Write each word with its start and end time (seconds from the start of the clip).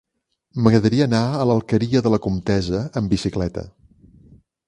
M'agradaria 0.67 1.05
anar 1.09 1.19
a 1.27 1.43
l'Alqueria 1.49 2.01
de 2.07 2.13
la 2.15 2.21
Comtessa 2.25 2.81
amb 3.01 3.13
bicicleta. 3.17 3.67